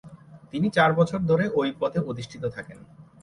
[0.53, 2.77] তিনি চার বছর ধরে ঐ পদে অধিষ্ঠিত থাকেন।